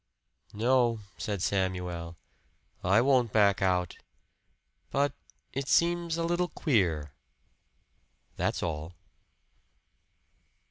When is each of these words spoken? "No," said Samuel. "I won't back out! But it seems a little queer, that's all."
"No," 0.55 0.99
said 1.15 1.43
Samuel. 1.43 2.17
"I 2.83 3.01
won't 3.01 3.31
back 3.31 3.61
out! 3.61 3.97
But 4.89 5.13
it 5.53 5.67
seems 5.67 6.17
a 6.17 6.23
little 6.23 6.47
queer, 6.49 7.13
that's 8.35 8.63
all." 8.63 8.95